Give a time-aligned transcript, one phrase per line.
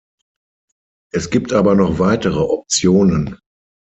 [1.13, 3.37] Es gibt aber noch weitere Optionen.